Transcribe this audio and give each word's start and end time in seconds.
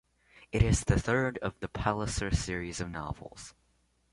It 0.51 0.63
is 0.63 0.83
the 0.85 0.99
third 0.99 1.37
of 1.43 1.59
the 1.59 1.67
"Palliser" 1.67 2.31
series 2.31 2.81
of 2.81 2.89
novels. 2.89 3.53